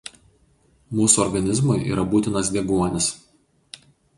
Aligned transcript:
Mūsų 0.99 1.21
organizmui 1.25 1.77
yra 1.91 2.07
būtinas 2.15 2.51
deguonis. 2.57 3.11